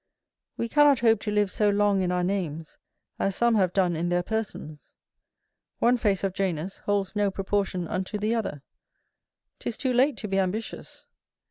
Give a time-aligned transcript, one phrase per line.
[0.57, 2.79] We cannot hope to live so long in our names,
[3.19, 4.95] as some have done in their persons.
[5.77, 8.63] One face of Janus holds no proportion unto the other.
[9.59, 11.05] 'Tis too late to be ambitious.